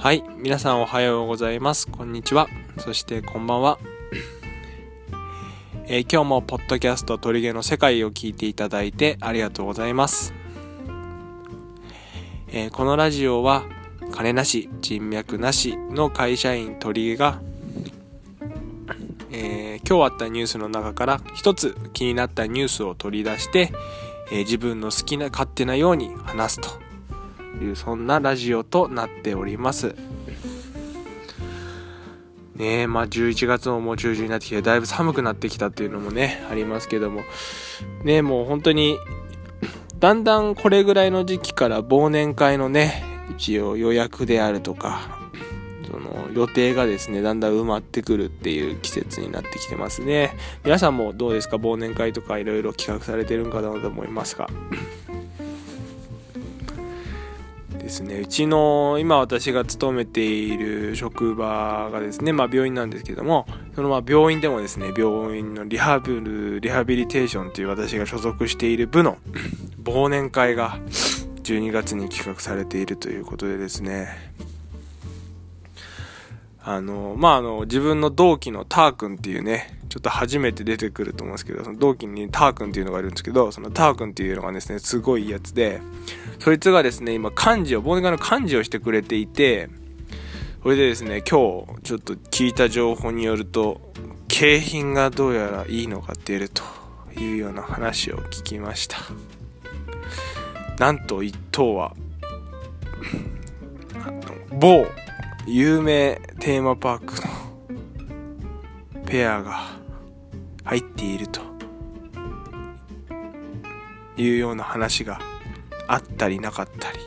[0.00, 0.24] はい。
[0.38, 1.86] 皆さんおはようございます。
[1.86, 2.48] こんにちは。
[2.78, 3.78] そしてこんばんは。
[5.88, 10.32] えー、今日もポッドキャスト鳥毛の世界を聞いていただいてありがとうございます。
[12.48, 13.64] えー、このラジオは
[14.10, 17.42] 金なし、人脈なしの会社員鳥毛が、
[19.30, 23.70] えー、今日あったニュースの中から一つ気になったニュースを取り出して、
[24.32, 26.89] え自分の好きな勝手なように話すと
[27.60, 29.94] いうそんなラジオとなっております。
[32.56, 37.22] ねえ、まあ11月ももう中旬になってきて、だいぶ寒くなってきたっていうのもね、ありますけども、
[38.04, 38.98] ねえ、もう本当に、
[39.98, 45.18] だんだんこれぐらいの時期から忘年会のね、一応予約であるとか、
[45.90, 50.36] その予定がですね、だんだん埋まってくるっていう季節になってきてますね。
[50.62, 51.56] 皆さんもどうですか？
[51.56, 54.48] 忘年会とかいろいろ企画されてるんかなと思いますが。
[57.90, 58.20] ですね。
[58.20, 69.18] うちの今私が勤めている職場がですね、まあ、病院なんですけどもそのまあ病院でもですね病院のリハビルリハビリテーションという私が所属している部の
[69.82, 70.78] 忘年会が
[71.42, 74.08] 12月に企画されているということでですね。
[76.62, 85.82] あのまああの自分の同期のター君っていうねちょっと初めて出てくると思うんですけど、その同期にター君っていうのがいるんですけど、そのター君っていうのがですね、すごいやつで、
[86.38, 89.68] そいつがですね、今漢字を、忘年会の漢字をしてくれていて、
[90.62, 93.80] それでですね、今日ちょっと聞いた情報によると、
[94.28, 96.62] 景品がどうやらいいのが出ると
[97.18, 98.98] いうような話を聞きました。
[100.78, 101.96] なんと一等は、
[104.56, 104.86] 某
[105.46, 107.14] 有名テーマパーク
[108.98, 109.62] のペアが
[110.64, 111.40] 入っていると
[114.16, 115.18] いうような話が
[115.88, 116.98] あったりなかったり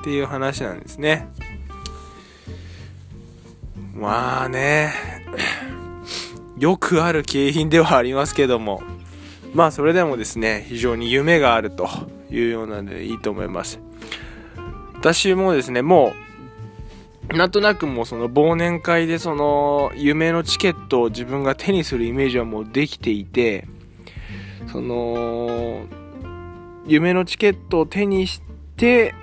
[0.00, 1.28] っていう話なんですね。
[3.94, 4.92] まあね、
[6.58, 8.82] よくある景品ではありますけども、
[9.54, 11.88] まあそれでもですね、非常に夢があると
[12.30, 13.80] いうようなのでいいと思います。
[14.94, 16.27] 私もですね、もう、
[17.34, 23.66] なんとなくもうその忘年会でその夢のチケットを自分が手にするイメージはもうできていて、
[24.70, 25.86] その、
[26.86, 28.40] 夢のチケットを手にし
[28.76, 29.14] て、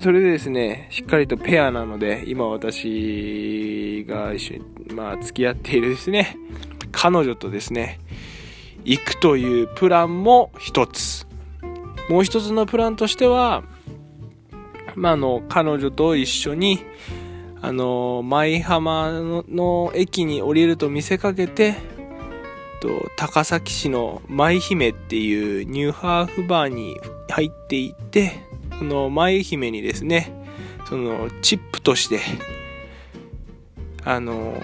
[0.00, 6.36] それでですね、しっかりとペアなので、今私が一緒に、まあ、付き合っているですね、
[6.90, 8.00] 彼女とですね、
[8.84, 11.26] 行くというプランも一つ。
[12.08, 13.62] もう一つのプランとしては、
[14.96, 16.80] まあ、あの、彼女と一緒に、
[17.62, 19.12] あの、舞浜
[19.48, 21.76] の駅に降りると見せかけて、
[22.80, 28.32] と、高崎市の舞姫っていうニューハーフバーに入っていって、
[28.78, 30.32] その舞姫にですね、
[30.88, 32.18] そのチップとして、
[34.04, 34.60] あの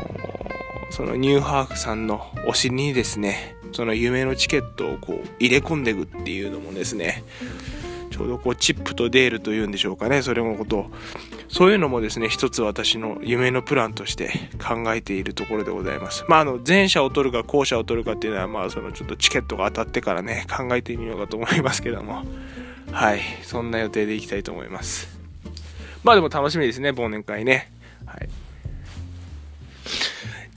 [0.90, 7.22] そのニューハーフさんのお尻にですね、その夢のチケットをこう入れ込んでいくっていうのもですね、
[8.18, 10.90] ちょうどこうチップとデールというんでしょうかね、それのこと
[11.48, 16.24] そういうのもですね、一つ私の夢のプランとして考えているところでございます。
[16.28, 22.24] まあ、あの、前者を取るか後者を取るかっていうのは、まあ、そのちょっとチケットが当たってからね、考えてみようかと思いますけども、
[22.90, 25.18] はい、そんな予定でいきたいと思います。
[26.02, 27.70] まあでも楽しみですね、忘年会ね。
[28.04, 28.28] はい。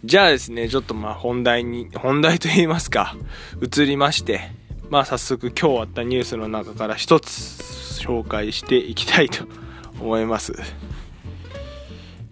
[0.03, 3.15] じゃあですね、ちょっとまあ本題に、本題と言いますか、
[3.61, 4.51] 移りまして、
[4.91, 9.45] まあ早速今日あったニュースの中から一つ紹介していきたいと
[10.01, 10.51] 思います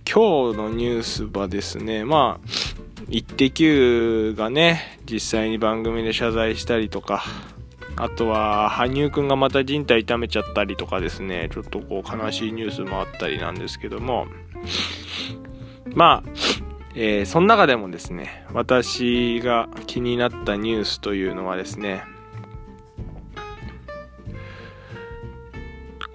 [0.06, 2.50] 今日のニュースはですねまあ
[3.08, 7.24] 「イッテ Q!」がね実際に番組で謝罪したりとか
[7.96, 14.28] あとは羽生くんがまた人体痛めちゃったりとかですねちょっとこう悲しいニュースもあったりなんですけども
[15.94, 16.30] まあ
[16.94, 22.04] えー、その中でもですね私が気になったニュースというのはですね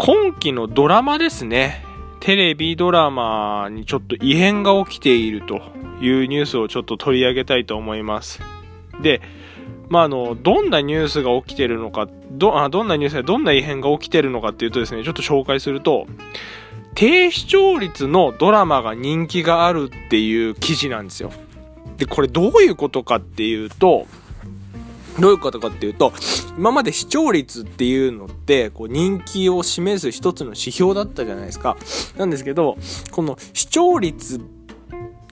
[0.06, 1.82] 今期のドラマですね。
[2.20, 5.62] テレビドラマにちょっと異変が起きていると
[5.98, 8.42] いうニュースをちょっと取り上げたいと思います。
[9.00, 9.22] で、
[9.88, 16.06] まあ、あの、どんなニュースが起きてるのか、ど、あどんなニュースでどんな異変が起きてるのかっていうとですね、ちょっと紹介すると、
[16.94, 21.32] 低視聴率のドラマが人気があるっていう記事なんですよ。
[21.96, 24.06] で、これどういうことかっていうと、
[25.18, 26.12] どういうことかっていうと、
[26.58, 31.76] 今まで視聴率っていうのって、こう人気を示す一つの指標だったじゃないですか。
[32.16, 32.76] なんですけど、
[33.12, 34.40] この視聴率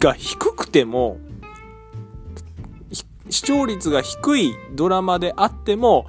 [0.00, 1.18] が低くても、
[3.28, 6.06] 視聴率が低いドラマであっても、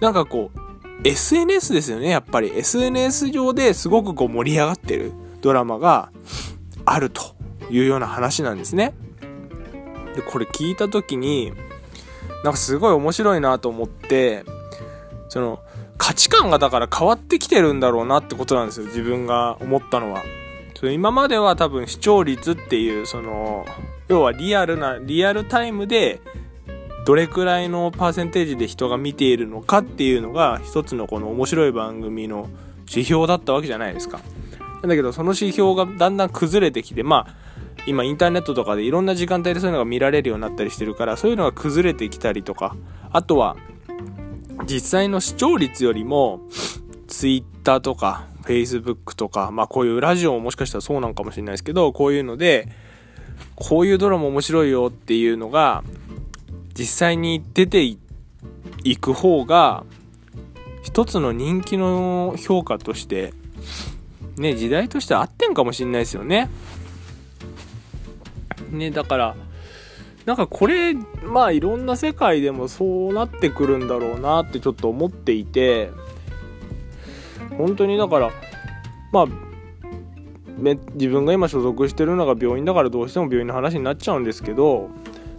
[0.00, 0.60] なんかこう、
[1.02, 2.52] SNS ですよね、やっぱり。
[2.54, 5.12] SNS 上ですごくこう盛り上がってる。
[5.40, 6.12] ドラマが
[6.84, 7.22] あると
[7.70, 8.92] いうような話なんですね。
[10.14, 11.52] で、これ聞いた時に、
[12.44, 14.44] なんかすごい面白いなと思って、
[15.28, 15.60] その、
[15.98, 20.22] 価値観がだから変わってきてるんだろうなってことなんですよ、自分が思ったのは。
[20.82, 23.66] 今までは多分視聴率っていう、その、
[24.08, 26.20] 要はリアルな、リアルタイムで、
[27.06, 32.48] どれくらいのパーセンテージで人が見ているのかっていうのが一つのこの面白い番組の
[32.88, 34.20] 指標だったわけじゃないですか。
[34.82, 37.34] なんだけどその指標がだんだん崩れてきてまあ
[37.86, 42.76] 今インターネットとかでいろんな時間帯でそういうのが見られるようになったりしてるからそういうのが崩れてきたりとか
[43.10, 43.56] あとは
[44.66, 46.40] 実際の視聴率よりも
[47.08, 52.68] Twitter とか Facebook とかまあこういうラジオももしかしたらそうなんかもしれないですけどこういうので
[53.54, 55.82] こういうドラマ面白いよっていうのが
[56.74, 57.82] 実際に出て
[58.84, 59.84] いく方が
[60.82, 63.34] 一つの人気の評価として
[64.36, 66.48] ね時代として合ってんかもしんないですよね。
[68.70, 69.36] ねだから
[70.26, 75.90] なんかこれまあいろんな世界でもそうなってくるんだろうなってちょっと思っていて
[77.56, 78.30] 本当にだから
[79.12, 79.26] まあ
[80.94, 84.90] 自分が今所属してるのが病院だからどうしても病院の話になっちゃうんですけど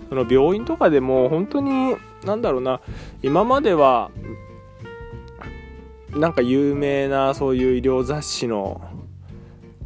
[0.10, 1.96] その病院とかでも本当に
[2.26, 2.82] 何だろうな
[3.22, 4.12] 今までは
[6.10, 8.82] なんか有名なそういう医療雑誌の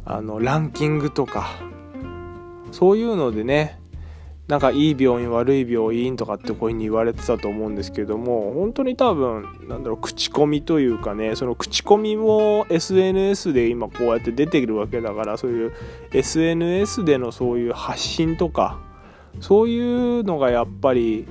[0.04, 1.48] あのランキングとか
[2.76, 3.78] そういうのでね
[4.48, 15.72] なんかいい病院悪い病院とかってこういう風に言われてたと思うんですけども本当に多分なんだろう口コミというかねその口コミも SNS で今こうやって出てるわけだからそういう
[16.12, 18.78] SNS でのそういう発信とか
[19.40, 21.26] そういうのがやっぱり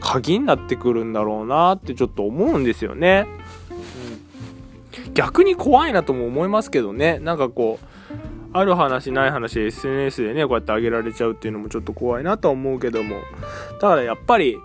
[0.00, 3.26] 鍵になってくるんだろうなってちょっと思うんですよね。
[5.06, 7.18] うん、逆に怖いなとも思いますけどね。
[7.20, 7.95] なんかこう、
[8.58, 13.16] ある話ない話 SNS でね、こうやって上げられちゃうっていうのもちょっと怖いなとは思うけども
[13.80, 13.96] た。
[13.96, 14.58] だやっぱり、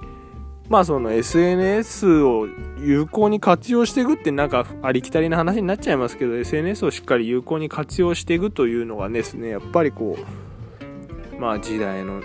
[0.70, 2.48] まあその SNS を
[2.80, 12.22] 有効に活用していくってなんかありきたりな話になっちゃいますけど SNS をしっかり有効に活用していくというのがですねやっぱりこうまあ時代の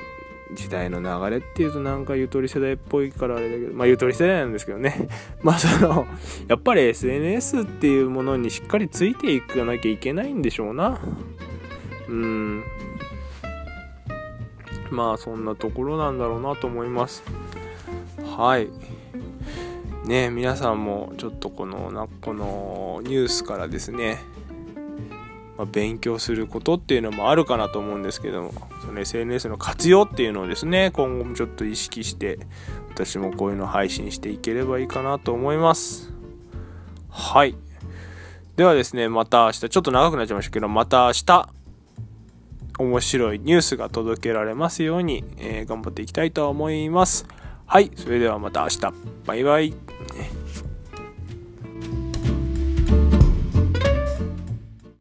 [0.55, 5.09] 時代の流れっていうとなんかゆとり世代っぽいからあれだけどまあゆとり世代なんですけどね
[5.43, 6.07] まあその
[6.47, 11.01] やっぱり SNS っていうものにしっかりついていかなきゃいけないんでしょうな
[12.09, 12.65] うん。
[14.91, 17.23] まあそんなところなんだろうなと思います。
[18.37, 18.69] はい。
[20.07, 24.19] ね皆さんもちょっとこのなこのニュースからですね
[25.57, 28.53] まあ、勉強することっていうのもあるかなと思うんですけども
[28.85, 32.39] その SNS の活用っていうのをですね今後もちょっと意識して
[32.91, 36.13] 私もこういうの配信していければいいかなと思います。
[37.11, 37.57] はい。
[38.57, 41.56] ではですねまた明日ちょっと長くなっちゃいましたけどまた明日
[42.79, 47.27] 面白いニュースが届けられますように、えー、頑張っていきたいと思います。
[47.67, 48.81] はいそれではまた明日。
[49.27, 50.36] バイバイ。